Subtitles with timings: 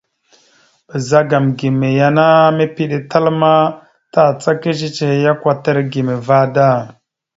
[0.89, 2.25] Ɓəzagam gime ya ana
[2.57, 3.51] mèpiɗe tal ma,
[4.13, 6.65] tàcaka cicihe ya kwatar gime vaɗ da.